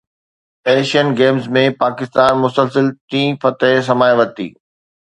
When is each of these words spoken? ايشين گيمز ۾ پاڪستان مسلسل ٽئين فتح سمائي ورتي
ايشين 0.69 1.07
گيمز 1.19 1.45
۾ 1.59 1.63
پاڪستان 1.83 2.33
مسلسل 2.45 2.85
ٽئين 3.09 3.31
فتح 3.43 3.79
سمائي 3.91 4.13
ورتي 4.19 4.51